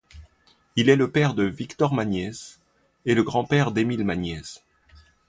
Il 0.75 0.89
est 0.89 0.95
le 0.95 1.11
père 1.11 1.35
de 1.35 1.43
Victor 1.43 1.93
Magniez 1.93 2.31
et 3.05 3.13
le 3.13 3.21
grand-père 3.21 3.69
d’Émile 3.71 4.03
Magniez. 4.03 4.41